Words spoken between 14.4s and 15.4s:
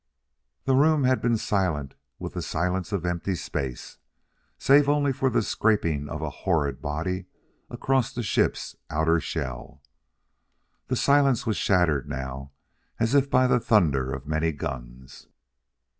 guns.